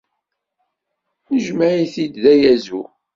[1.33, 2.83] Nejmeɛ-t-id d ayazu.